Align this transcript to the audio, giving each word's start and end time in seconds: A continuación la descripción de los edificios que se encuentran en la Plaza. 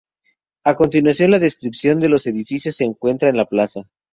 A 0.65 0.73
continuación 0.73 1.29
la 1.29 1.37
descripción 1.37 1.99
de 1.99 2.09
los 2.09 2.25
edificios 2.25 2.75
que 2.75 2.77
se 2.77 2.85
encuentran 2.85 3.29
en 3.33 3.37
la 3.37 3.45
Plaza. 3.45 3.81